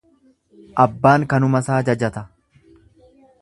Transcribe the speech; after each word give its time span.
Abbaan 0.85 1.25
kanumasaa 1.33 1.77
jajata. 1.91 2.25